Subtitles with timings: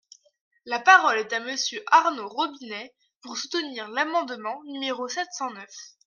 [0.65, 5.69] La parole est à Monsieur Arnaud Robinet, pour soutenir l’amendement numéro sept cent neuf.